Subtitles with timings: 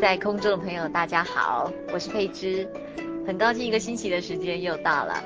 [0.00, 2.66] 在空中的朋友，大家好，我是佩芝，
[3.26, 5.22] 很高兴一个星期的时间又到了。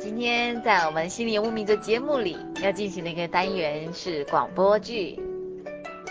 [0.00, 5.16] 今天在我们心灵游牧民族节目里要进行的一个单元是广播剧。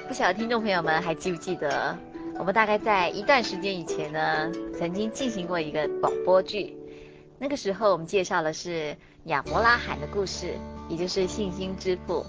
[0.08, 1.97] 不晓得听众朋友们还记不记得，
[2.40, 4.50] 我们大概在一段时间以前呢，
[4.80, 6.78] 曾经进行过一个广播剧。
[7.38, 10.53] 那个时候我们介绍的是亚伯拉罕的故事，
[10.88, 12.25] 也就是信心之父。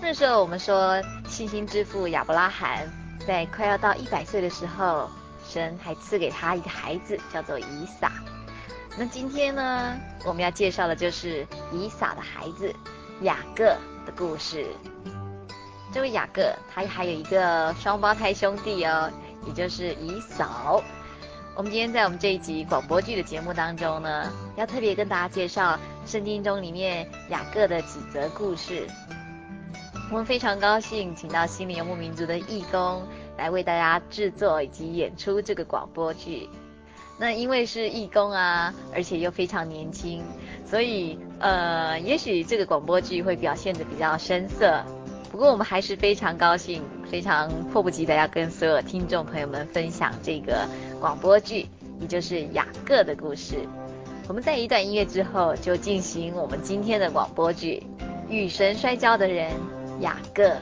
[0.00, 2.88] 那时候我们说信心之父亚伯拉罕。
[3.24, 5.08] 在快要到一百岁的时候，
[5.46, 8.10] 神还赐给他一个孩子，叫做以撒。
[8.98, 9.94] 那今天呢，
[10.24, 12.74] 我们要介绍的就是以撒的孩子
[13.20, 13.64] 雅各
[14.04, 14.66] 的故事。
[15.92, 19.10] 这位雅各，他还有一个双胞胎兄弟哦，
[19.46, 20.82] 也就是以扫。
[21.54, 28.86] 我们今天在我们这一集广播剧的节目当中呢，要特别跟大家介绍圣经中里面雅各的几则故事。
[30.08, 33.02] 我们非常高兴，请到心灵游牧民族的义工
[33.36, 36.48] 来为大家制作以及演出这个广播剧。
[37.18, 40.22] 那因为是义工啊，而且又非常年轻，
[40.64, 44.80] 所以呃，也许这个广播剧会表现得比较生涩。
[45.32, 50.68] 不过我们还是非常高兴，非常迫不及待要跟所有听众朋友们分享这个
[51.00, 51.66] 广播剧，
[52.00, 53.56] 也就是雅各的故事。
[54.28, 57.82] 我们在一段音乐之后，就进行我们今天的广播剧
[58.30, 59.50] 《与神摔跤的人》。
[60.00, 60.60] 雅戈。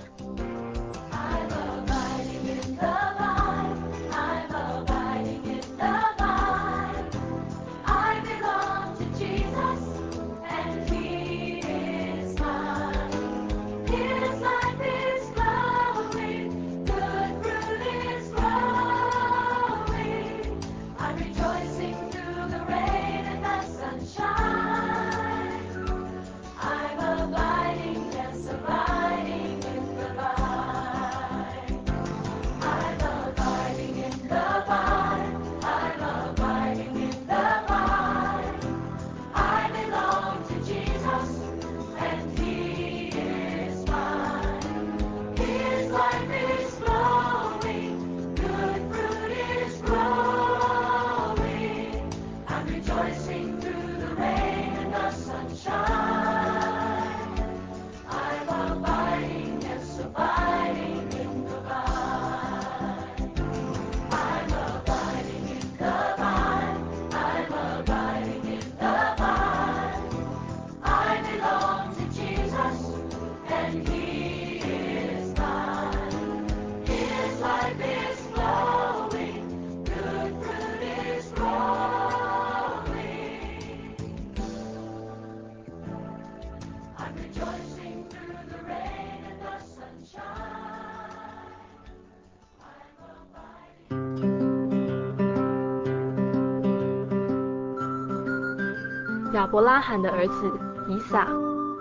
[99.54, 100.50] 伯拉罕的儿子
[100.88, 101.28] 以撒，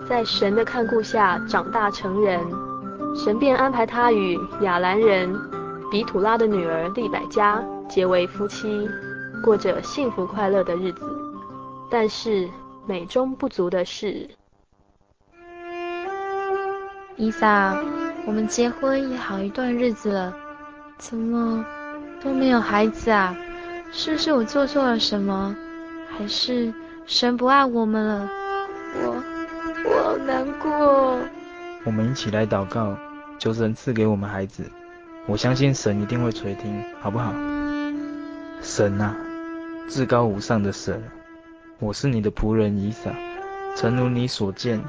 [0.08, 2.40] 在神的看顾下长大成人，
[3.16, 5.36] 神便安排他与亚兰人、
[5.90, 8.88] 比土拉的女儿利百加结为夫妻，
[9.42, 11.04] 过着幸福快乐的日子。
[11.90, 12.48] 但是
[12.86, 14.28] 美中不足的是，
[17.16, 17.76] 以撒，
[18.24, 20.32] 我们结婚也好一段日子了，
[20.96, 21.66] 怎么
[22.22, 23.36] 都没有孩子啊？
[23.90, 25.52] 是不是我做错了什么？
[26.16, 26.72] 还是
[27.06, 28.30] 神不爱我们了？
[29.02, 29.22] 我
[29.84, 31.18] 我好难过。
[31.84, 32.96] 我们一起来祷告，
[33.38, 34.64] 求神赐给我们孩子。
[35.26, 37.32] 我相信神一定会垂听，好不好？
[38.62, 39.14] 神啊，
[39.86, 41.02] 至高无上的神，
[41.78, 43.10] 我是你的仆人以撒，
[43.76, 44.82] 诚如你所见，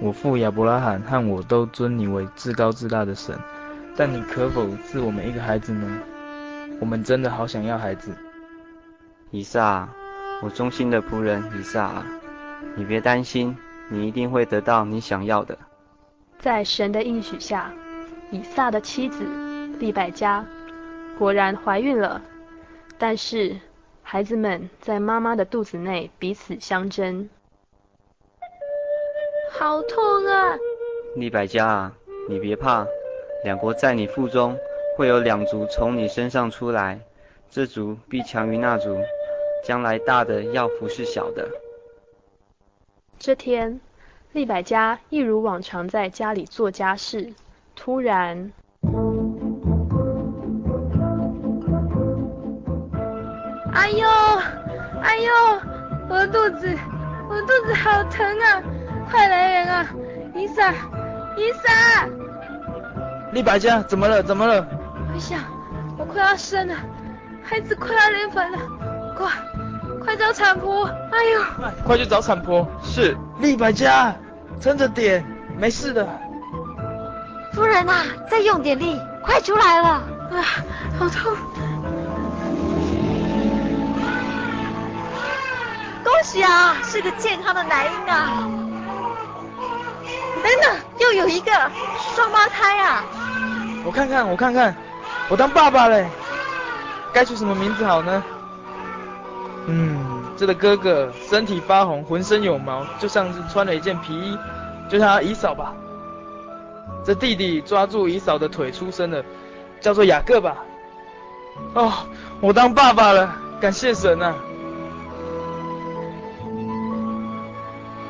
[0.00, 3.34] 我父亚伯拉罕和我都尊你为至高至大的神。
[3.96, 5.98] 但你可否赐我们一个孩子呢？
[6.78, 8.12] 我们真的好想要孩子。
[9.30, 9.88] 以撒，
[10.40, 12.04] 我忠心的仆人以撒，
[12.76, 13.56] 你别担心，
[13.88, 15.58] 你一定会得到你想要的。
[16.38, 17.72] 在神的应许下，
[18.30, 19.24] 以撒的妻子
[19.80, 20.44] 利百加
[21.18, 22.22] 果然怀孕了。
[22.98, 23.56] 但是
[24.02, 27.28] 孩子们在妈妈的肚子内彼此相争，
[29.50, 30.56] 好痛啊！
[31.16, 31.92] 利百加啊，
[32.28, 32.86] 你别怕，
[33.42, 34.56] 两国在你腹中
[34.96, 37.00] 会有两族从你身上出来，
[37.50, 38.96] 这族必强于那族，
[39.64, 41.48] 将来大的要服侍小的。
[43.18, 43.80] 这天。
[44.32, 47.32] 利百加一如往常在家里做家事，
[47.74, 48.52] 突然，
[53.72, 54.06] 哎呦，
[55.00, 55.32] 哎呦，
[56.10, 56.76] 我的肚子，
[57.30, 58.62] 我的肚子好疼啊！
[59.10, 59.88] 快来人啊！
[60.36, 60.70] 以撒，
[61.34, 62.06] 以撒！
[63.32, 64.22] 利百加，怎么了？
[64.22, 64.64] 怎么了？
[65.10, 65.40] 我想，
[65.98, 66.74] 我快要生了，
[67.42, 68.58] 孩子快要临盆了，
[69.16, 69.32] 快！
[70.08, 70.86] 快找产婆！
[70.86, 72.66] 哎呦，快去找产婆！
[72.82, 74.16] 是，厉百家，
[74.58, 75.22] 撑着点，
[75.58, 76.08] 没事的。
[77.52, 79.88] 夫人啊，再用点力，快出来了！
[79.88, 80.40] 啊，
[80.98, 81.36] 好痛！
[86.02, 88.48] 恭喜啊，是个健康的男婴啊！
[90.42, 91.52] 等等，又有一个
[92.14, 93.04] 双胞胎啊！
[93.84, 94.74] 我看看，我看看，
[95.28, 96.08] 我当爸爸嘞，
[97.12, 98.24] 该取什么名字好呢？
[99.70, 99.97] 嗯，
[100.38, 104.38] 这个哥哥身体发红，浑身有毛，就像是穿了一件皮衣，
[104.88, 105.74] 就叫他以扫吧。
[107.04, 109.24] 这弟弟抓住以扫的腿出生的，
[109.80, 110.58] 叫做雅各吧。
[111.74, 111.92] 哦，
[112.40, 114.32] 我当爸爸了，感谢神啊！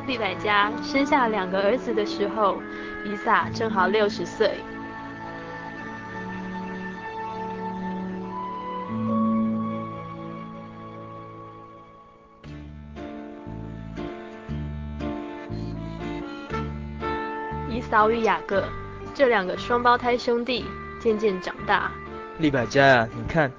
[0.05, 2.57] 利百加生下两个儿子的时候，
[3.05, 4.59] 以撒正好六十岁。
[17.89, 18.63] 扫与雅各
[19.13, 20.65] 这两个双胞胎兄弟
[20.99, 21.91] 渐渐长大。
[22.37, 23.51] 利百加呀，你看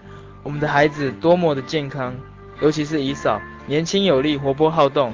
[0.43, 2.15] 我们的孩子多么的健康，
[2.61, 5.13] 尤其是以扫，年轻有力，活泼好动。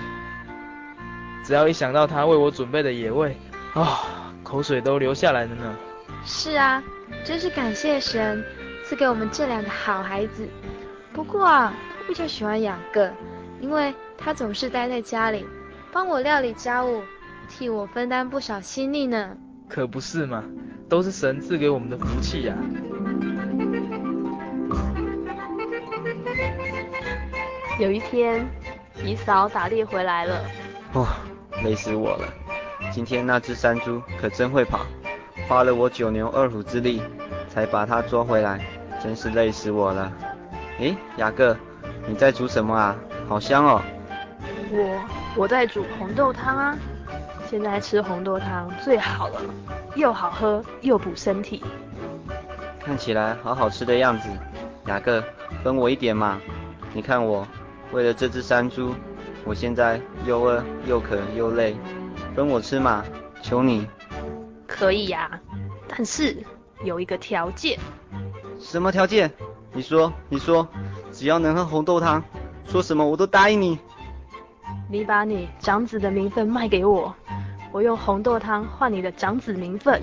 [1.42, 3.36] 只要一想到他为我准备的野味，
[3.72, 3.98] 啊、哦，
[4.42, 5.74] 口水都流下来了呢。
[6.24, 6.82] 是啊，
[7.24, 8.44] 真是感谢神
[8.84, 10.46] 赐给我们这两个好孩子。
[11.12, 13.10] 不过啊，我比较喜欢雅各，
[13.60, 15.46] 因为他总是待在家里，
[15.90, 17.02] 帮我料理家务。
[17.48, 19.36] 替我分担不少心力呢，
[19.68, 20.44] 可不是嘛，
[20.88, 22.60] 都是神赐给我们的福气呀、啊。
[27.78, 28.46] 有一天，
[29.04, 30.44] 姨嫂打猎回来了，
[30.92, 31.06] 哦，
[31.62, 32.28] 累死我了。
[32.92, 34.86] 今天那只山猪可真会跑，
[35.48, 37.02] 花了我九牛二虎之力
[37.48, 38.60] 才把它捉回来，
[39.02, 40.12] 真是累死我了。
[40.78, 41.56] 诶，雅各，
[42.06, 42.96] 你在煮什么啊？
[43.28, 43.82] 好香哦。
[44.70, 45.04] 我
[45.36, 46.78] 我在煮红豆汤啊。
[47.48, 49.40] 现在吃红豆汤最好了，
[49.94, 51.62] 又好喝又补身体。
[52.80, 54.28] 看起来好好吃的样子，
[54.86, 55.22] 雅各，
[55.62, 56.40] 分我一点嘛。
[56.92, 57.46] 你看我，
[57.92, 58.94] 为了这只山猪，
[59.44, 61.76] 我现在又饿又渴又累，
[62.34, 63.04] 分我吃嘛，
[63.42, 63.86] 求你。
[64.66, 65.40] 可以呀，
[65.88, 66.36] 但是
[66.82, 67.78] 有一个条件。
[68.58, 69.30] 什么条件？
[69.72, 70.66] 你说，你说，
[71.12, 72.22] 只要能喝红豆汤，
[72.64, 73.78] 说什么我都答应你。
[74.88, 77.14] 你把你长子的名分卖给我。
[77.76, 80.00] 我用红豆汤换你的长子名分，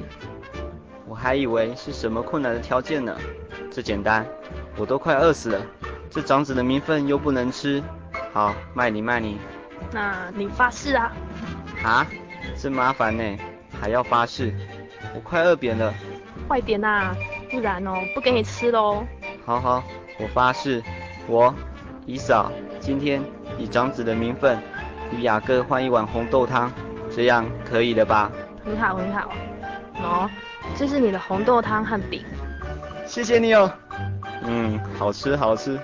[1.08, 3.18] 我还以为是什么困难的条件呢，
[3.72, 4.24] 这简单，
[4.77, 5.60] 我都快饿死了，
[6.08, 7.82] 这长子的名分又不能吃，
[8.32, 9.39] 好，卖你卖你，
[9.92, 11.12] 那你发誓啊？
[11.84, 12.06] 啊，
[12.56, 13.24] 真麻烦呢，
[13.82, 14.53] 还要发誓，
[15.15, 15.92] 我快饿扁了，
[16.48, 17.15] 快点呐、啊，
[17.50, 19.03] 不然哦不给你吃喽。
[19.48, 19.84] 好好，
[20.20, 20.80] 我发誓，
[21.25, 21.51] 我
[22.06, 23.20] 姨嫂今天
[23.58, 24.60] 以长子的名分
[25.12, 26.72] 与雅各换一碗红豆汤。
[27.15, 28.32] 这样可以了吧？
[28.65, 29.29] 很好很好，
[30.01, 30.29] 喏，
[30.75, 32.24] 这是你的红豆汤和饼。
[33.05, 33.72] 谢谢你哦。
[34.43, 35.77] 嗯，好吃好吃。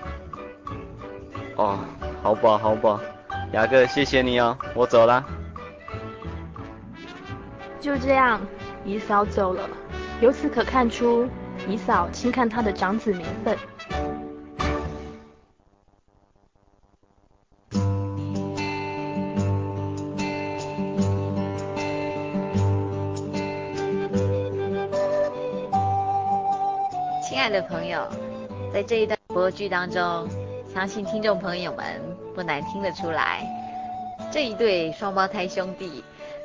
[1.55, 1.77] 哦，
[2.23, 2.99] 好饱好饱。
[3.51, 5.23] 雅哥，谢谢你哦，我走啦。
[7.79, 8.41] 就这样，
[8.83, 9.69] 姨嫂走了。
[10.21, 11.29] 由此可看出，
[11.67, 13.57] 姨嫂轻看他的长子名分。
[27.49, 28.07] 的朋友，
[28.73, 30.27] 在这一段播剧当中，
[30.73, 31.99] 相信听众朋友们
[32.35, 33.43] 不难听得出来，
[34.31, 36.03] 这一对双胞胎兄弟，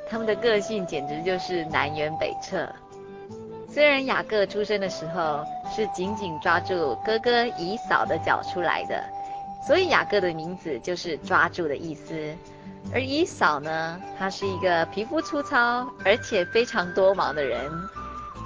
[0.08, 2.68] 他们的个性简直就是南辕北辙。
[3.68, 5.44] 虽然雅各出生的时候
[5.75, 9.02] 是紧紧抓住哥哥以扫的脚出来的，
[9.66, 12.14] 所以雅各的名字就是抓住的意思。
[12.92, 17.70] 而以扫呢，他是一个皮肤粗糙而且非常多毛的人。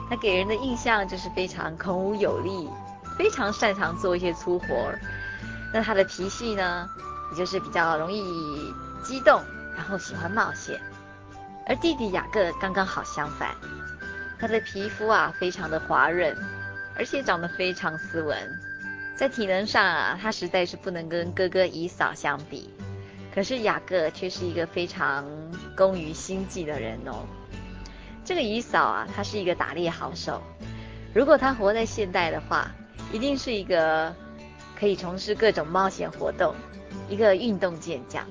[0.08, 2.68] 他给人的印象就是非常孔武有力，
[3.18, 4.66] 非常擅长做一些粗活。
[5.72, 6.88] 那他的脾气呢，
[7.30, 8.22] 也就是比较容易
[9.04, 9.42] 激动，
[9.76, 10.80] 然后喜欢冒险。
[11.66, 13.54] 而弟弟雅各刚刚好相反，
[14.40, 16.34] 他的皮肤啊非常的滑润，
[16.96, 18.36] 而且长得非常斯文。
[19.14, 22.72] 在体能上啊，他实在是不能跟哥哥以扫相比。
[23.34, 25.24] 可是雅各却是一个非常
[25.76, 27.26] 工于心计的人哦。
[28.28, 30.42] 这个姨嫂啊，他是一个打猎好手。
[31.14, 32.70] 如果他活在现代的话，
[33.10, 34.14] 一定是一个
[34.78, 36.54] 可以从事各种冒险活动，
[37.08, 38.22] 一个运动健将。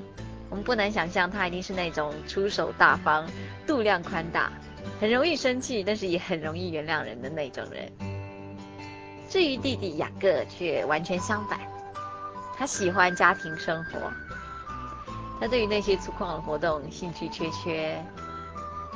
[0.52, 3.28] 我们不难想象，他一定是那种出手大方、
[3.66, 4.52] 度量宽大、
[5.02, 7.92] 很容易生气，但是也很容易原谅人的那种人。
[9.28, 11.60] 至于弟弟雅各，却完全相反，
[12.56, 14.00] 他喜欢家庭生活，
[15.40, 18.00] 他对于那些粗犷的活动兴趣缺缺。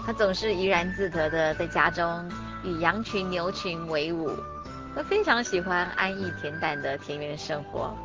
[0.06, 2.30] 他总是怡然自得的在家中
[2.64, 4.32] 与羊群、牛群为伍。
[4.96, 7.96] 他非常喜欢安逸恬淡的田园生活。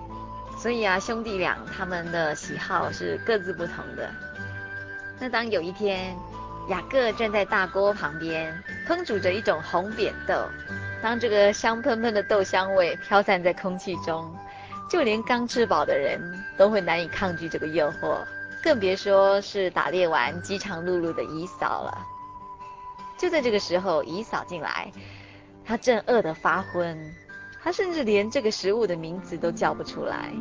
[0.58, 4.08] 所以啊，兄弟俩他们的喜好是各自不同的。
[5.18, 6.16] 那当有一天，
[6.68, 8.54] 雅各站在大锅旁边
[8.86, 10.34] 烹煮着一种红扁豆，
[11.02, 14.34] 当这个香喷喷的豆香味飘散在空气中，
[14.88, 16.20] 就连刚吃饱的人
[16.56, 18.18] 都会难以抗拒这个诱惑。
[18.66, 22.04] 更别说是打猎完饥肠辘辘的姨嫂了。
[23.16, 24.90] 就在这个时候，姨嫂进来，
[25.64, 26.98] 她正饿得发昏，
[27.62, 30.32] 她甚至连这个食物的名字都叫不出来。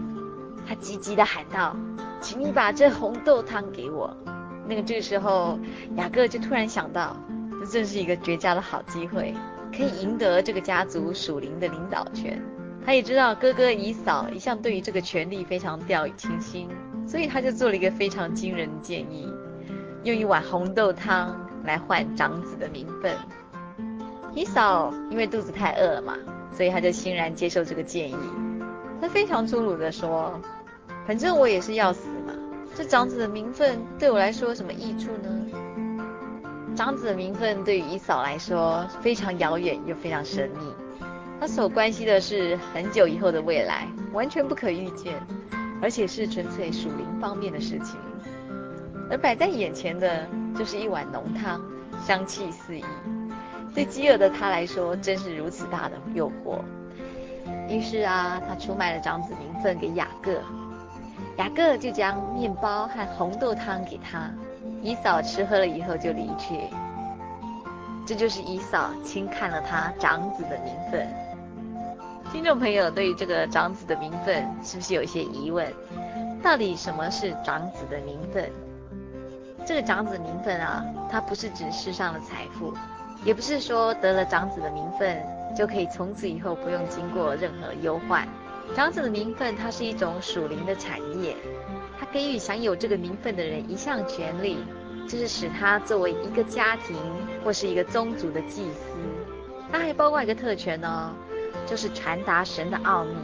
[0.67, 1.75] 她急急地喊道
[2.19, 4.11] ：“请你把这红豆汤给我。”
[4.67, 5.59] 那个这个时候，
[5.95, 7.15] 雅各就突然想到，
[7.59, 9.35] 这正是一个绝佳的好机会，
[9.71, 12.41] 可以赢得这个家族属灵的领导权。
[12.83, 16.67] 他也知道哥哥姨嫂一向对于这个权力非常掉以轻心。
[17.07, 19.31] 所以他就做了一个非常惊人的建议，
[20.03, 23.15] 用一碗红豆汤来换长子的名分。
[24.33, 26.17] 以扫因为肚子太饿了嘛，
[26.51, 28.15] 所以他就欣然接受这个建议。
[28.99, 30.39] 他非常粗鲁地说
[31.07, 32.33] ：“反正我也是要死嘛，
[32.73, 35.29] 这长子的名分对我来说有什么益处呢？”
[36.75, 40.73] 长子的名分对于以扫来说非常遥远又非常神秘，
[41.39, 45.13] 他所关心的是很久以后的未来，完全不可预见。
[45.85, 47.99] 而且是纯粹属灵方面的事情，
[49.07, 50.27] 而摆在眼前的
[50.57, 51.61] 就是一碗浓汤，
[52.03, 52.83] 香气四溢。
[53.71, 56.57] 对饥饿的他来说，真是如此大的诱惑。
[57.69, 60.41] 于是啊，他出卖了长子名分给雅各，
[61.37, 64.31] 雅各就将面包和红豆汤给他。
[64.81, 66.61] 以嫂吃喝了以后就离去。
[68.07, 71.07] 这就是以嫂轻看了他长子的名分。
[72.31, 75.71] 听众朋友，对于这个长子的名分，是不是有一些疑问？
[76.43, 78.51] 到底什么是长子的名分？
[79.65, 82.73] 这个长子名分啊，它不是指世上的财富，
[83.23, 85.17] 也不是说得了长子的名分
[85.55, 88.27] 就可以从此以后不用经过任何忧患。
[88.75, 91.35] 长子的名分，它是一种属灵的产业，
[91.99, 94.57] 它给予享有这个名分的人一项权利，
[95.07, 96.97] 就是使他作为一个家庭
[97.43, 98.97] 或是一个宗族的祭司。
[99.71, 101.11] 它还包括一个特权哦。
[101.65, 103.15] 就是传达神的奥秘，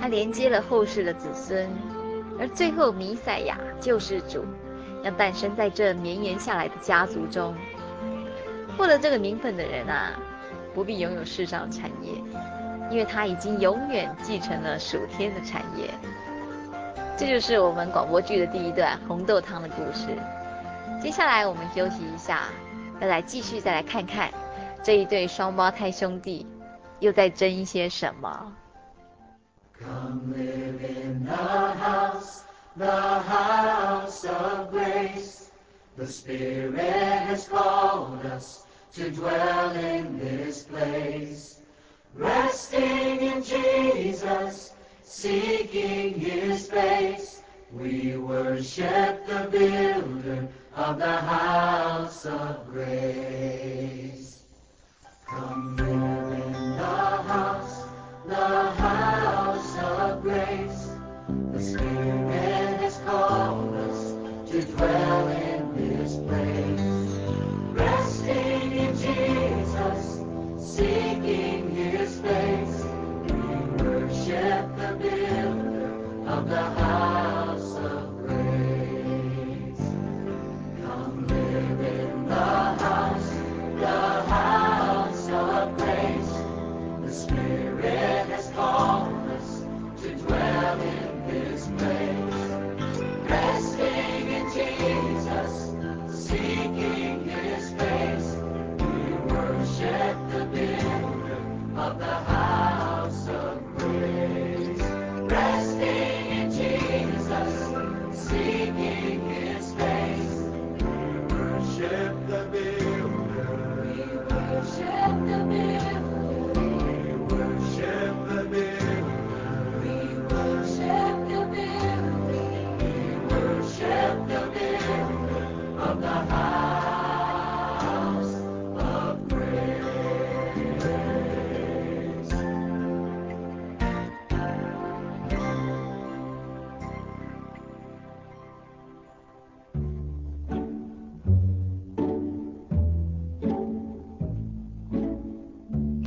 [0.00, 1.68] 它连接了后世的子孙，
[2.38, 4.44] 而最后弥赛亚救世主
[5.02, 7.54] 要诞生在这绵延下来的家族中。
[8.76, 10.10] 获得这个名分的人啊，
[10.74, 12.12] 不必拥有世上的产业，
[12.90, 15.88] 因为他已经永远继承了属天的产业。
[17.16, 20.08] 这就是我们广播剧的第一段红豆汤的故事。
[21.00, 22.48] 接下来我们休息一下，
[23.00, 24.28] 要来继续再来看看
[24.82, 26.44] 这一对双胞胎兄弟。
[26.99, 28.53] 又在争一些什么？
[29.79, 32.41] Come live in the house,
[32.75, 35.49] the house of grace.
[35.97, 38.63] The Spirit has called us
[38.95, 41.59] to dwell in this place.
[42.15, 47.41] Resting in Jesus, seeking his face,
[47.71, 54.42] we worship the builder of the house of grace.
[55.34, 57.84] Come in the house,
[58.24, 60.90] the house of grace.
[61.52, 63.73] The Spirit has called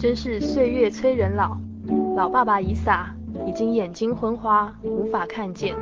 [0.08, 1.58] 真是岁月催人老，
[2.16, 3.14] 老爸爸伊撒
[3.46, 5.76] 已经眼睛昏花，无法看见。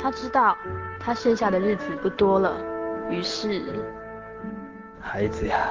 [0.00, 0.56] 他知道
[1.00, 2.56] 他剩下的日子不多了，
[3.10, 3.64] 于是，
[5.00, 5.70] 孩子呀，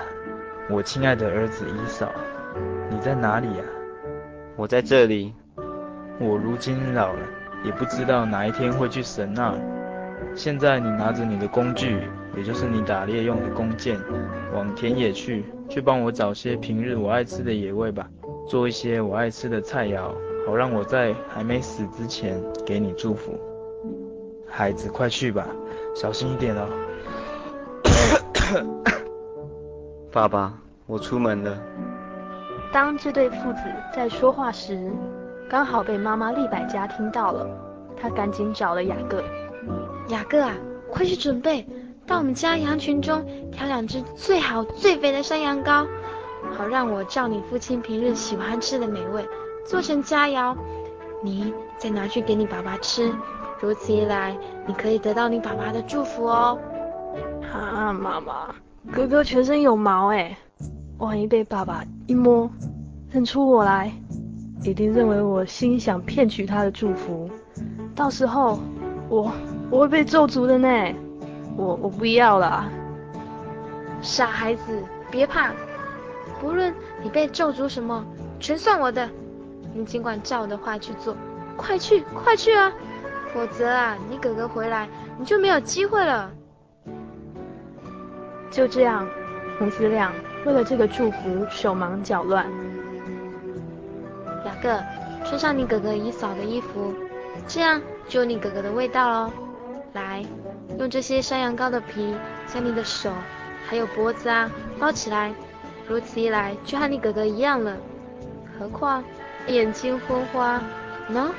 [0.70, 2.10] 我亲爱的儿子伊萨，
[2.90, 3.64] 你在哪里呀？
[4.58, 5.34] 我在这里。
[6.20, 7.20] 我如今老了，
[7.64, 9.56] 也不知道哪一天会去神那儿。
[10.36, 12.02] 现在你拿着你的工具，
[12.38, 14.00] 也就是你打猎用的弓箭，
[14.54, 18.08] 往田野去，去帮我找些平日我爱吃的野味吧，
[18.48, 20.12] 做一些我爱吃的菜肴，
[20.46, 23.34] 好让我在还没死之前给你祝福。
[24.48, 25.48] 孩子，快去吧，
[25.96, 26.68] 小心一点哦。
[30.14, 30.54] 爸爸，
[30.86, 31.58] 我出门了。
[32.72, 33.60] 当这对父子
[33.92, 34.92] 在说话时，
[35.50, 37.50] 刚好被妈妈利百加听到了，
[38.00, 39.24] 她赶紧找了雅各。
[40.10, 40.54] 雅各啊，
[40.92, 41.66] 快去准备，
[42.08, 45.86] 到我们家羊群中挑两只最好最肥的山羊羔，
[46.58, 49.28] 好让我照你父亲平日喜欢吃的美味
[49.66, 50.56] 做成佳肴，
[51.22, 53.14] 你再拿去给你爸爸吃。
[53.60, 56.58] 如此一来，你可以得到你爸爸的祝福哦。
[57.52, 58.56] 啊，妈妈，
[58.90, 60.38] 哥哥全身有毛哎，
[61.00, 62.50] 万一被爸爸一摸，
[63.12, 63.92] 认出我来，
[64.64, 67.30] 一定认为我心想骗取他的祝福，
[67.94, 68.60] 到时候
[69.10, 69.30] 我
[69.70, 70.68] 我会被咒诅的呢。
[71.58, 72.66] 我我不要了。
[74.02, 75.52] 傻孩子，别怕，
[76.40, 78.06] 不论你被咒诅什么，
[78.40, 79.10] 全算我的。
[79.74, 81.16] 你尽管照我的话去做，
[81.58, 82.72] 快去快去啊！
[83.34, 86.32] 否则啊，你哥哥回来，你就没有机会了。
[88.50, 89.08] 就这样，
[89.60, 90.12] 母子俩
[90.46, 92.46] 为了这个祝福手忙脚乱。
[94.46, 94.70] 雅各，
[95.26, 96.94] 穿上你哥哥姨嫂的衣服，
[97.48, 99.32] 这样就有你哥哥的味道喽。
[99.94, 100.24] 来，
[100.80, 103.12] 用这些山羊羔的皮将你的手
[103.66, 105.34] 还有脖子啊包起来，
[105.88, 107.76] 如此一来就和你哥哥一样了。
[108.58, 109.04] 何况
[109.48, 110.62] 眼睛昏花，
[111.12, 111.30] 喏。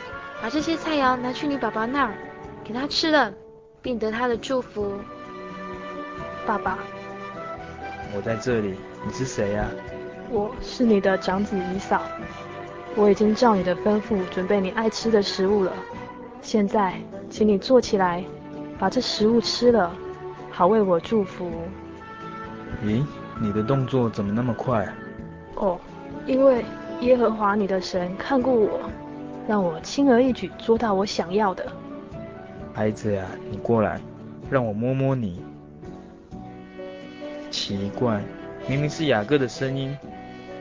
[0.40, 2.14] 把这些菜肴拿去你爸爸那儿，
[2.62, 3.32] 给他吃了，
[3.82, 4.96] 并得他的祝福。
[6.46, 6.78] 爸爸，
[8.14, 9.68] 我在这里，你是谁呀？
[10.30, 12.02] 我是你的长子姨嫂，
[12.94, 15.72] 我已经照你的吩咐准备你爱吃的食物了。
[16.40, 18.22] 现在，请你坐起来，
[18.78, 19.92] 把这食物吃了，
[20.50, 21.50] 好为我祝福。
[22.84, 23.04] 咦，
[23.40, 24.94] 你的动作怎么那么快啊？
[25.56, 25.80] 哦，
[26.26, 26.64] 因为
[27.00, 28.80] 耶和华你的神看顾我。
[29.48, 31.64] 让我轻而易举捉到我想要的。
[32.74, 33.98] 孩子呀，你过来，
[34.50, 35.42] 让我摸摸你。
[37.50, 38.22] 奇怪，
[38.68, 39.96] 明明是雅各的声音，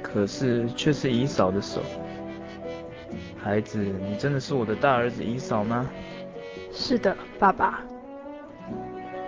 [0.01, 1.81] 可是却是以嫂的手。
[3.43, 5.85] 孩子，你真的是我的大儿子以嫂吗？
[6.71, 7.81] 是的，爸爸。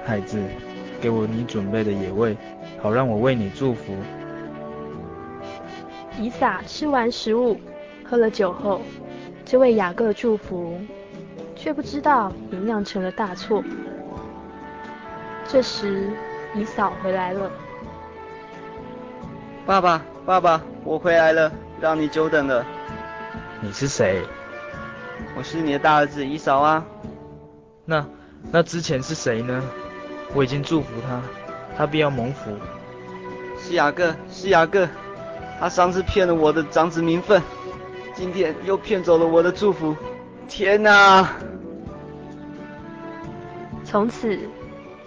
[0.09, 0.41] 孩子，
[0.99, 2.35] 给我你准备的野味，
[2.81, 3.95] 好让我为你祝福。
[6.17, 7.55] 以撒吃完食物，
[8.03, 8.81] 喝了酒后。
[9.45, 10.79] 这位雅各祝福，
[11.55, 13.63] 却不知道已酿成了大错。
[15.47, 16.09] 这时，
[16.55, 17.51] 以嫂回来了。
[19.67, 21.51] 爸爸，爸爸，我回来了。
[21.79, 22.65] 让你久等了。
[23.61, 24.23] 你是谁？
[25.37, 26.83] 我是你的大儿子以嫂啊。
[27.85, 28.03] 那
[28.51, 29.63] 那之前是谁呢？
[30.33, 31.21] 我已经祝福他，
[31.75, 32.51] 他必要蒙福。
[33.61, 34.87] 是雅各，是雅各，
[35.59, 37.41] 他上次骗了我的长子名分，
[38.13, 39.95] 今天又骗走了我的祝福。
[40.47, 41.29] 天哪！
[43.83, 44.39] 从此，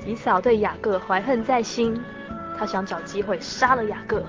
[0.04, 2.00] 以扫对雅各怀恨在心，
[2.58, 4.22] 他想找机会杀了雅各。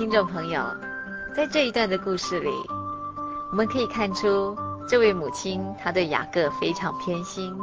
[0.00, 0.64] 听众朋友，
[1.36, 2.50] 在这一段的故事里，
[3.50, 4.56] 我们可以看出
[4.88, 7.54] 这位母亲她对雅各非常偏心。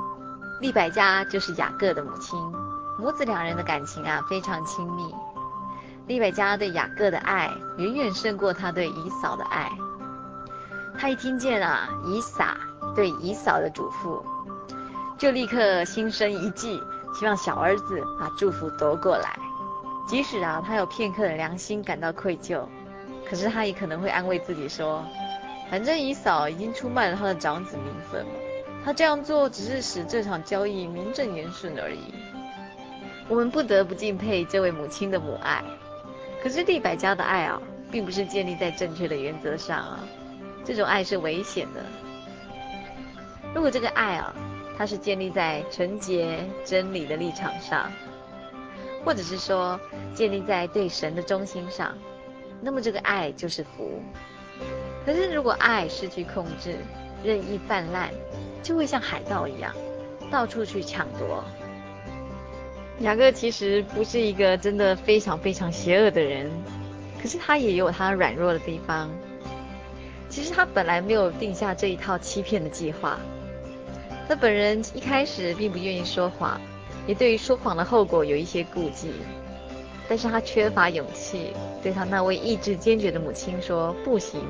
[0.61, 2.39] 利百加就是雅各的母亲，
[2.99, 5.11] 母子两人的感情啊非常亲密。
[6.05, 9.71] 利百加对雅各的爱远远胜过他对以扫的爱。
[10.95, 12.55] 他一听见啊以撒
[12.95, 14.21] 对以扫的嘱咐，
[15.17, 16.79] 就立刻心生一计，
[17.15, 19.39] 希望小儿子把祝福夺过来。
[20.07, 22.65] 即使啊，他有片刻的良心感到愧疚，
[23.29, 25.03] 可是他也可能会安慰自己说，
[25.69, 28.25] 反正以嫂已经出卖了他的长子名分，
[28.85, 32.13] 他这样做只是使这场交易名正言顺而已。
[33.27, 35.61] 我们不得不敬佩这位母亲的母爱，
[36.41, 39.99] 可是利百家的爱啊，并不是建立在正确的原则上啊，
[40.63, 41.83] 这种爱是危险的。
[43.53, 44.33] 如果这个爱啊，
[44.77, 47.91] 它是建立在纯洁真理的立场上。
[49.07, 49.79] 或者是说
[50.13, 51.97] 建立在对神的忠心上，
[52.59, 54.01] 那么这个爱就是福。
[55.05, 56.75] 可是如果爱失去控制，
[57.23, 58.09] 任意泛滥，
[58.61, 59.73] 就会像海盗一样，
[60.29, 61.41] 到处去抢夺。
[62.99, 66.51] 雅各其实不是一个真的非常非常邪恶的人，
[67.23, 69.09] 可是他也有他软弱的地方。
[70.27, 73.17] 其实他本来没有定下这一套欺骗的计划，
[74.27, 76.59] 他本人一开始并不愿意说谎。
[77.07, 79.11] 也对于说谎的后果有一些顾忌，
[80.07, 84.41] 但是他缺乏勇气，对他那位意志坚决的母亲说不行。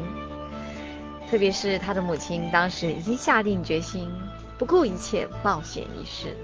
[1.30, 4.10] 特别是他的母亲当时已经下定决心，
[4.58, 6.36] 不顾一切冒险一试。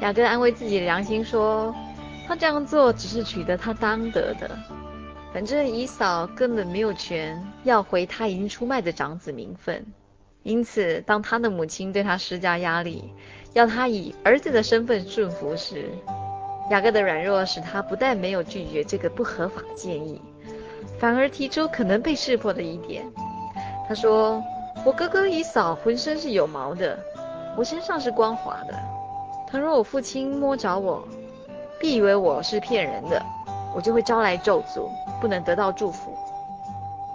[0.00, 1.74] 雅各安慰自己的良心说，
[2.26, 4.50] 他这样做只是取得他当得的，
[5.32, 9.86] 反正以嫂根本没有权要回他已经出卖的长子名分。
[10.42, 13.12] 因此，当他的母亲对他施加压力，
[13.56, 15.88] 要他以儿子的身份顺服时，
[16.70, 20.20] 雅各的软弱使他不但没有拒绝这个不合法建议，
[20.98, 23.02] 反而提出可能被识破的疑点。
[23.88, 24.42] 他说
[24.84, 26.98] ：“我哥哥以扫浑身是有毛的，
[27.56, 28.74] 我身上是光滑的。
[29.48, 31.02] 倘若我父亲摸着我，
[31.80, 33.24] 必以为我是骗人的，
[33.74, 34.86] 我就会招来咒诅，
[35.18, 36.14] 不能得到祝福。”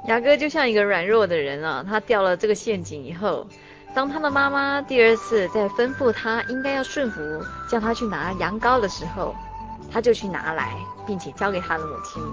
[0.10, 3.46] 雅各就像一个软弱的人啊，他掉了这个陷阱以后。
[3.94, 7.22] 当他的妈妈第二次在吩咐他应该要顺服，
[7.70, 9.36] 叫他去拿羊羔的时候，
[9.92, 10.76] 他就去拿来，
[11.06, 12.24] 并且交给他的母亲。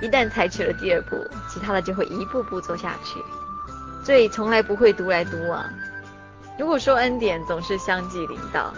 [0.00, 1.16] 一旦采取了第二步，
[1.48, 3.20] 其他的就会一步步做下去。
[4.04, 5.64] 罪从来不会独来独往。
[6.58, 8.72] 如果说恩典总是相继临到，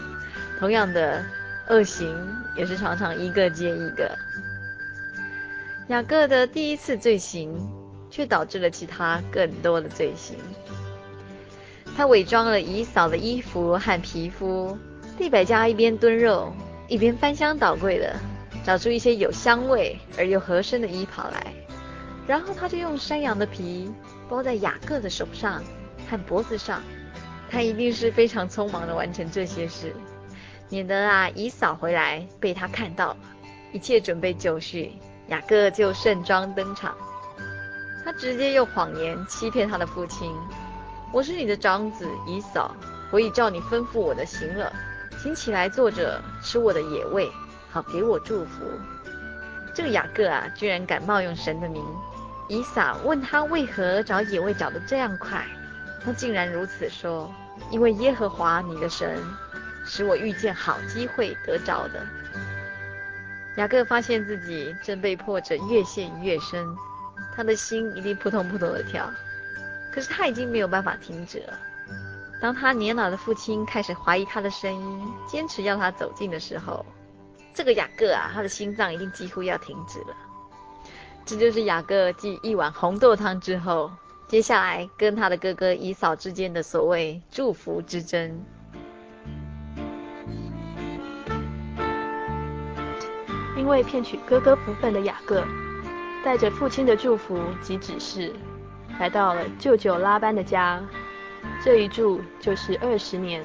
[0.59, 1.23] 同样的
[1.69, 2.17] 恶行
[2.57, 4.11] 也是常常一个接一个。
[5.89, 7.55] 雅各的第一次罪行，
[8.11, 10.37] 却导致了其他更多的罪行。
[11.97, 14.77] 他伪装了姨嫂的衣服和皮肤，
[15.19, 16.53] 利百加一边炖肉，
[16.89, 18.17] 一边翻箱倒柜的
[18.65, 21.53] 找出一些有香味而又合身的衣袍来，
[22.27, 23.93] 然后他就用山羊的皮
[24.29, 25.63] 包在雅各的手上
[26.09, 26.83] 和脖子上。
[27.51, 29.95] 他一定是非常匆忙的完成这些事，
[30.71, 33.15] 免得啊以扫回来被他看到。
[33.73, 34.93] 一切准备就绪，
[35.29, 36.95] 雅各就盛装登场。
[38.03, 40.33] 他直接用谎言欺骗他的父亲。
[41.13, 42.75] 我是你的长子以扫，
[43.11, 44.73] 我已照你吩咐我的行了，
[45.21, 47.31] 请起来坐着吃我的野味，
[47.71, 48.65] 好给我祝福。
[49.75, 51.85] 这个雅各啊，居然敢冒用神的名。
[52.49, 55.47] 以扫问他为何找野味找得这样快，
[56.03, 57.31] 他竟然如此说：
[57.71, 59.23] 因为耶和华你的神
[59.85, 62.07] 使我遇见好机会得着的。
[63.57, 66.67] 雅各发现自己正被迫着越陷越深，
[67.37, 69.11] 他的心一定扑通扑通的跳。
[69.93, 71.59] 可是他已经没有办法停止了。
[72.41, 76.85] 当他年老的父亲开始怀疑他的声音，坚持要他走近的时候，
[77.55, 80.17] 这个雅各啊，他的心脏已经几乎要停止了。
[81.25, 83.93] 这就是雅各继一碗红豆汤之后，
[84.27, 88.45] 接下来跟他的哥哥以扫之间的所谓祝福之争。
[93.57, 95.45] 因为骗取哥哥福分的雅各，
[96.25, 98.35] 带着父亲的祝福及指示，
[98.99, 100.81] 来到了舅舅拉班的家，
[101.65, 103.45] 这一住就是二十年。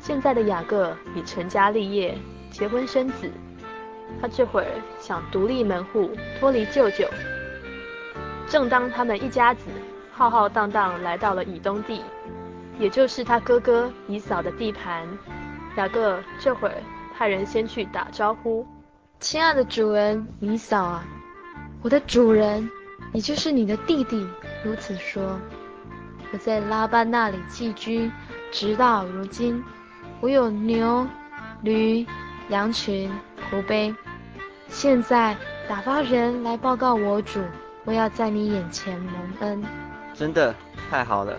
[0.00, 2.16] 现在的雅各已成家立业，
[2.50, 3.30] 结婚生子，
[4.20, 4.66] 他这会儿
[4.98, 7.08] 想独立门户，脱离舅舅。
[8.46, 9.64] 正当他们一家子
[10.10, 12.02] 浩浩荡荡来到了以东地，
[12.78, 15.06] 也就是他哥哥以扫的地盘，
[15.76, 16.74] 雅各这会儿
[17.14, 18.66] 派人先去打招呼。
[19.20, 21.04] 亲爱的主人以扫啊，
[21.82, 22.70] 我的主人，
[23.12, 24.26] 也就是你的弟弟，
[24.64, 25.38] 如此说。
[26.32, 28.10] 我在拉班那里寄居，
[28.52, 29.62] 直到如今。
[30.20, 31.06] 我有牛、
[31.62, 32.06] 驴、
[32.48, 33.10] 羊群、
[33.50, 33.94] 仆婢。
[34.68, 35.36] 现在
[35.68, 37.40] 打发人来报告我主，
[37.84, 39.64] 我要在你眼前蒙恩。
[40.14, 40.54] 真的
[40.90, 41.36] 太好了，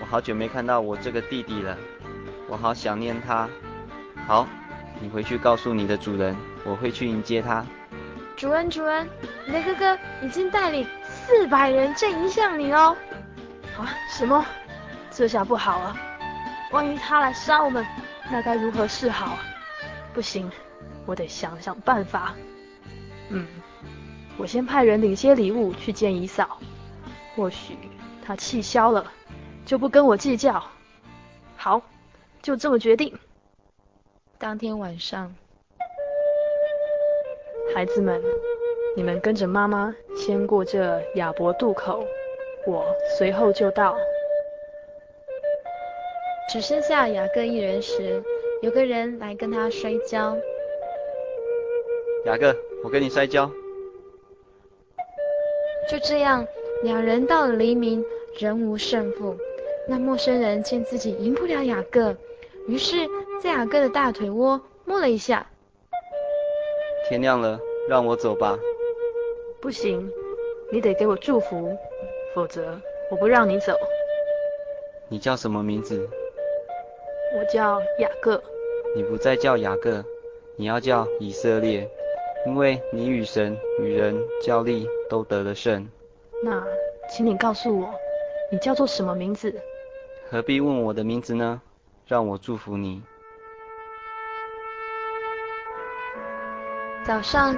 [0.00, 1.76] 我好久没看到我这个弟弟了，
[2.48, 3.48] 我好想念他。
[4.26, 4.46] 好。
[5.00, 7.64] 你回去告诉你的主人，我会去迎接他。
[8.36, 9.08] 主人，主人，
[9.46, 10.84] 你的哥哥已经带领
[11.28, 12.96] 四百人正迎向你哦。
[13.76, 14.44] 啊，什么？
[15.10, 15.94] 这下不好了，
[16.72, 17.86] 万一他来杀我们，
[18.30, 19.36] 那该如何是好？
[20.14, 20.50] 不行，
[21.04, 22.34] 我得想想办法。
[23.28, 23.46] 嗯，
[24.38, 26.58] 我先派人领些礼物去见姨嫂，
[27.36, 27.76] 或许
[28.24, 29.12] 他气消了，
[29.66, 30.64] 就不跟我计较。
[31.58, 31.82] 好，
[32.40, 33.14] 就这么决定。
[34.38, 35.34] 当天晚上，
[37.74, 38.18] 孩子们，
[38.98, 42.02] 你们跟着妈妈先过这雅博渡口，
[42.66, 42.84] 我
[43.16, 43.96] 随后就到。
[46.50, 48.20] 只剩下雅各一人时，
[48.60, 50.36] 有个人来跟他摔跤。
[52.26, 53.48] 雅各，我跟你摔跤。
[55.88, 56.44] 就这样，
[56.82, 58.04] 两人到了黎明，
[58.36, 59.36] 仍无胜负。
[59.86, 62.16] 那陌生人见自己赢不了雅各，
[62.66, 62.96] 于是。
[63.40, 65.46] 在雅各的大腿窝摸了一下。
[67.08, 68.58] 天亮了，让我走吧。
[69.60, 70.08] 不行，
[70.70, 71.76] 你得给我祝福，
[72.32, 73.76] 否则我不让你走。
[75.08, 76.08] 你叫什么名字？
[77.36, 78.40] 我叫雅各。
[78.94, 80.04] 你不再叫雅各，
[80.56, 81.88] 你要叫以色列，
[82.46, 85.88] 因为你与神与人较力都得了胜。
[86.44, 86.64] 那，
[87.10, 87.92] 请你告诉我，
[88.52, 89.52] 你叫做什么名字？
[90.30, 91.60] 何必问我的名字呢？
[92.06, 93.02] 让我祝福你。
[97.04, 97.54] 早上，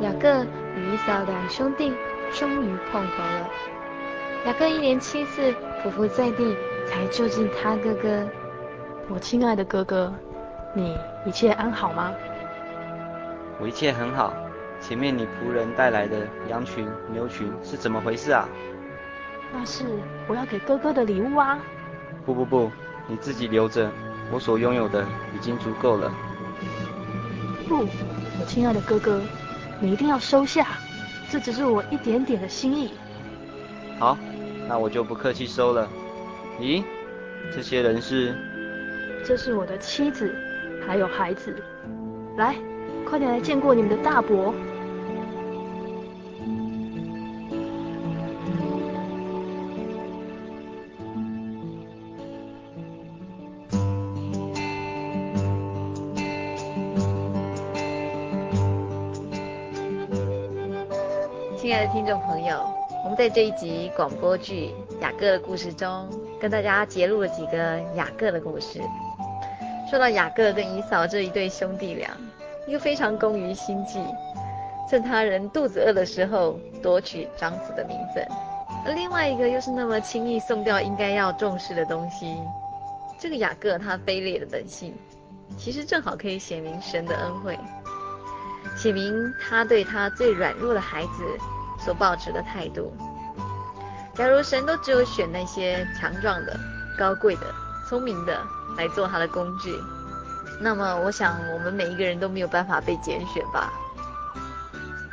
[0.00, 0.44] 雅各
[0.76, 1.92] 与以扫两兄弟
[2.32, 3.48] 终于碰头了。
[4.46, 8.26] 雅各一连七次匍匐在地，才就近他哥哥。
[9.08, 10.12] 我亲爱的哥哥，
[10.74, 12.12] 你一切安好吗？
[13.60, 14.32] 我一切很好。
[14.80, 18.48] 前面你仆人带来的羊群、牛群是怎么回事啊？
[19.52, 19.84] 那是
[20.26, 21.58] 我要给哥哥的礼物啊。
[22.24, 22.72] 不不不，
[23.06, 23.90] 你自己留着，
[24.32, 26.10] 我所拥有的已经足够了。
[27.68, 29.20] 不，我亲爱的哥哥，
[29.80, 30.78] 你一定要收下，
[31.30, 32.90] 这只是我一点点的心意。
[33.98, 34.18] 好，
[34.68, 35.88] 那我就不客气收了。
[36.60, 36.84] 咦，
[37.54, 38.34] 这些人是？
[39.24, 40.34] 这是我的妻子，
[40.86, 41.56] 还有孩子。
[42.36, 42.54] 来，
[43.06, 44.54] 快点来见过你们的大伯。
[63.20, 64.70] 在这一集广播剧
[65.02, 66.08] 《雅各的故事》中，
[66.40, 68.80] 跟大家揭露了几个雅各的故事。
[69.90, 72.16] 说到雅各跟以扫这一对兄弟俩，
[72.66, 74.02] 一个非常工于心计，
[74.88, 78.24] 趁他人肚子饿的时候夺取长子的名分；
[78.86, 82.38] 而另外一个又是那么轻易送掉应该要重视的东西。
[83.18, 84.94] 这个雅各他卑劣的本性，
[85.58, 87.58] 其实正好可以显明神的恩惠。
[88.78, 91.38] 写明他对他最软弱的孩子
[91.84, 92.90] 所抱持的态度。
[94.14, 96.58] 假如神都只有选那些强壮的、
[96.98, 97.54] 高贵的、
[97.88, 98.42] 聪明的
[98.76, 99.74] 来做他的工具，
[100.60, 103.72] 那么我想我们每一个人都没有办法被拣选吧。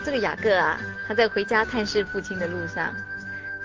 [0.03, 2.93] 这个雅各啊，他在回家探视父亲的路上，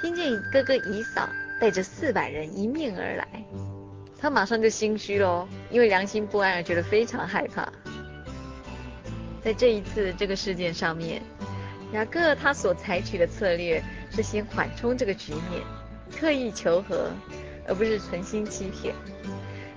[0.01, 1.29] 听见哥哥以扫
[1.61, 3.27] 带着四百人迎面而来，
[4.21, 7.69] 他马上就心虚喽，因为良心不安而觉得非常害怕。
[9.43, 11.23] 在这一次这个事件上面，
[11.93, 13.83] 雅各他所采取的策略
[14.15, 15.63] 是先缓冲这个局面，
[16.21, 17.11] 刻意求和，
[17.67, 18.95] 而不是存心欺骗。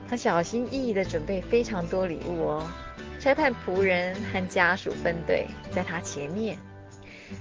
[0.08, 2.68] 他小心翼翼地准备非常多礼物哦，
[3.20, 6.58] 差派仆人和家属分队在他前面，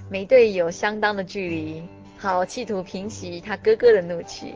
[0.09, 4.55] 每队有相当的距离，好企图平息他哥哥的怒气。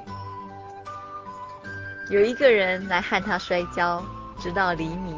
[2.10, 4.04] 有一个人来和他摔跤，
[4.40, 5.16] 直到黎明。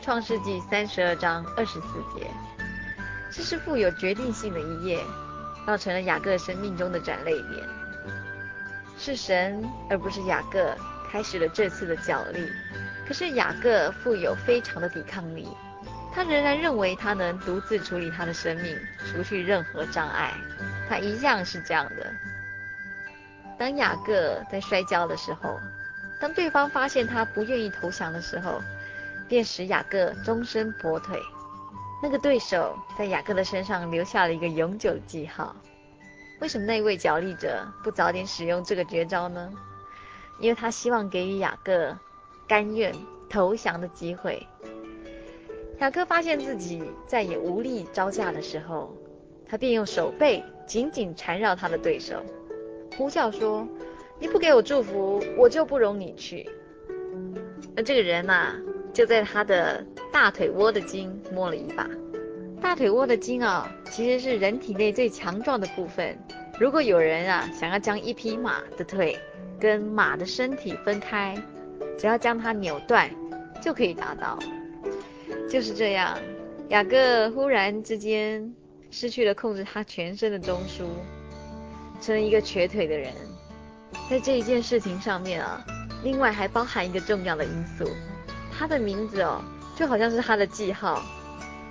[0.00, 2.26] 创世纪三十二章二十四节，
[3.30, 4.98] 这是富有决定性的一页，
[5.68, 7.68] 造成了雅各生命中的转捩点。
[8.96, 10.74] 是神而不是雅各
[11.10, 12.50] 开始了这次的角力，
[13.06, 15.46] 可是雅各富有非常的抵抗力，
[16.10, 20.32] 他仍然认为他能独自处理他的生命，除去任何障碍。
[20.88, 22.10] 他一向是这样的。
[23.58, 25.60] 当雅各在摔跤的时候，
[26.18, 28.62] 当对方发现他不愿意投降的时候，
[29.28, 31.20] 便使雅各终身跛腿。
[32.02, 35.54] 那个对手在雅各的身上留下了一个永久的记号。
[36.40, 39.50] 为什么那位角力者不早点使用这个绝招呢？
[40.38, 41.96] 因为他希望给予雅各
[42.46, 42.94] 甘愿
[43.28, 44.46] 投降的机会。
[45.80, 48.96] 雅各发现自己再也无力招架的时候，
[49.48, 52.22] 他便用手背紧紧缠绕他的对手，
[52.96, 53.66] 呼叫说
[54.20, 56.48] ：“你不给我祝福，我就不容你去。”
[57.74, 58.54] 那这个人呐、
[58.92, 61.88] 就在他的大腿窝的筋摸了一把，
[62.60, 66.18] 大腿窝的筋啊，其实是人体内最强壮的部分。
[66.58, 69.16] 如果有人啊想要将一匹马的腿
[69.60, 71.36] 跟马的身体分开，
[71.96, 73.08] 只要将它扭断，
[73.62, 74.38] 就可以达到。
[75.48, 76.18] 就是这样，
[76.68, 78.52] 雅各忽然之间
[78.90, 80.84] 失去了控制他全身的中枢，
[82.00, 83.12] 成了一个瘸腿的人。
[84.10, 85.64] 在这一件事情上面啊，
[86.02, 87.88] 另外还包含一个重要的因素。
[88.58, 89.40] 他的名字哦，
[89.76, 91.00] 就好像是他的记号，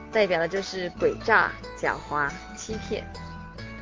[0.09, 3.05] 代表的就是诡诈、狡猾、欺骗。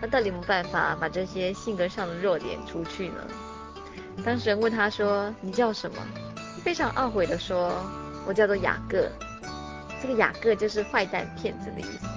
[0.01, 3.15] 他到底有没有办法把这些性格上的弱点除去呢？
[4.25, 5.97] 当事人问他说：“你叫什么？”
[6.63, 7.71] 非常懊悔地说
[8.25, 9.07] ：“我叫做雅各。”
[10.01, 12.07] 这个雅各就是坏蛋、骗子的意思。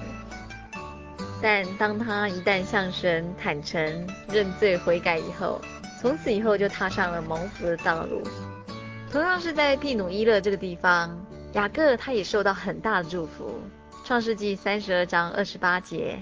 [1.43, 5.61] 但当他一旦向神坦诚、认罪悔改以后，
[6.01, 8.23] 从此以后就踏上了蒙福的道路。
[9.11, 11.19] 同样是在庇努伊勒这个地方，
[11.55, 13.59] 雅各他也受到很大的祝福。
[14.05, 16.19] 创世纪三十二章二十八节，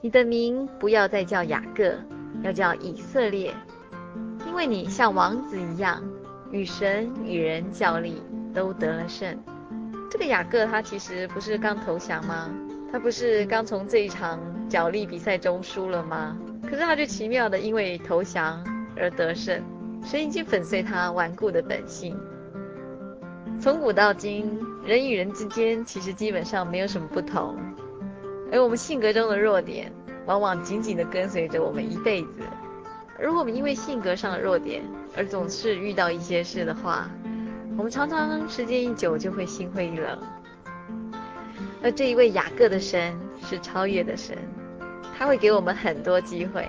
[0.00, 1.94] 你的名不要再叫雅各，
[2.42, 3.52] 要叫以色列，
[4.46, 6.02] 因为你像王子一样，
[6.52, 8.22] 与神与人较力，
[8.54, 9.36] 都得了胜。
[10.08, 12.50] 这个雅各他其实不是刚投降吗？
[12.92, 16.36] 他不是刚从这一场角力比赛中输了吗？
[16.62, 18.64] 可是他就奇妙的因为投降
[18.96, 19.60] 而得胜。
[20.04, 22.16] 神已经粉碎他顽固的本性。
[23.60, 27.56] 从古到今，人与人之间其实基本上没有什么不同，
[28.50, 29.92] 而我们性格中的弱点，
[30.26, 32.42] 往往紧紧地跟随着我们一辈子。
[33.20, 34.82] 如果我们因为性格上的弱点
[35.16, 37.08] 而总是遇到一些事的话，
[37.78, 40.18] 我们常常时间一久就会心灰意冷。
[41.80, 43.14] 而这一位雅各的神
[43.48, 44.36] 是超越的神，
[45.16, 46.68] 他会给我们很多机会，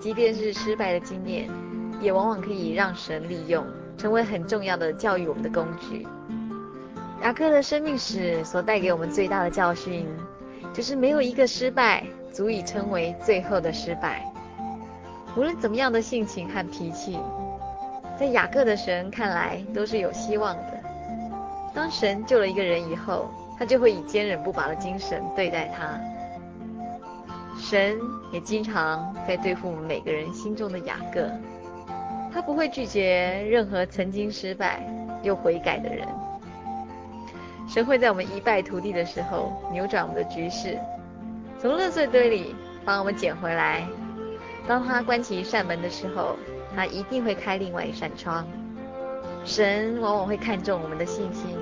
[0.00, 1.50] 即便是失败的经验。
[2.04, 3.64] 也往往可以让神利用，
[3.96, 6.06] 成为很重要的教育我们的工具。
[7.22, 10.06] 雅各的生命史所带给我们最大的教训，
[10.74, 14.30] 就是没有一个失败足以称为最后的失败。
[15.34, 17.18] 无论怎么样的性情和脾气，
[18.20, 20.80] 在雅各的神看来都是有希望的。
[21.74, 25.98] 当神救了一个人以后，他就会以坚韧不拔的精神对待他。
[27.58, 27.96] 神
[28.30, 31.30] 也经常在对付我们每个人心中的雅各。
[32.34, 34.82] 他不会拒绝任何曾经失败
[35.22, 36.04] 又悔改的人。
[37.68, 40.76] 神会在我们一败涂地的时候扭转我们的局势，
[41.60, 42.52] 从垃圾堆里
[42.84, 43.86] 帮我们捡回来。
[44.66, 46.36] 当他关起一扇门的时候，
[46.74, 48.44] 他一定会开另外一扇窗。
[49.44, 51.56] 神往往会看重我们的信心，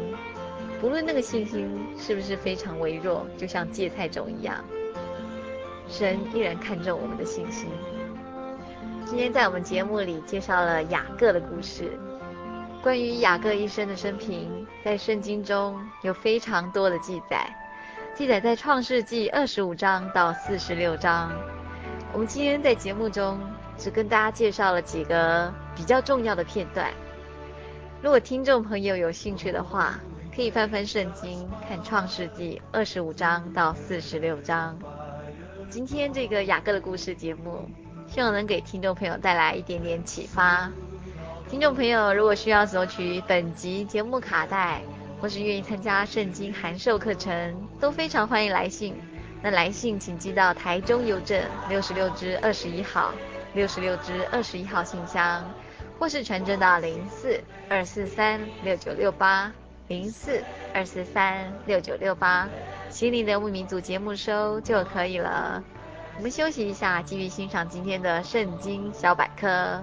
[0.80, 4.56] 不论那个信心是不是非常微弱，就像芥菜种一样，
[5.86, 7.68] 神依然看重我们的信心。
[9.12, 11.98] 今天在我们节目里介绍了雅各的故事。
[12.82, 17.46] 关于雅各一生的生平，在圣经中有非常多的记载，
[18.14, 21.30] 记载在创世纪二十五章到四十六章。
[22.14, 23.38] 我们今天在节目中
[23.76, 26.90] 只跟大家介绍了几个比较重要的片段。
[28.00, 30.00] 如果听众朋友有兴趣的话，
[30.34, 34.74] 可以翻翻圣经，看创世纪二十五章到四十六章。
[35.68, 37.68] 今天这个雅各的故事节目。
[38.12, 40.70] 希望能给听众朋友带来一点点启发。
[41.48, 44.82] 听众朋友，如果需要索取本集节目卡带，
[45.18, 48.94] 或是愿意参加圣经函授课程，都非常欢迎来信。
[49.40, 53.14] 那来信请寄到台中邮政六十六支二十一号，
[53.54, 55.42] 六十六支二十一号信箱，
[55.98, 57.40] 或是传真到零四
[57.70, 59.50] 二四三六九六八
[59.88, 60.42] 零四
[60.74, 62.46] 二四三六九六八，
[62.90, 65.64] 心灵的游牧民族节目收就可以了。
[66.22, 69.82] 我们休息一下，继续欣赏今天的圣经小百科。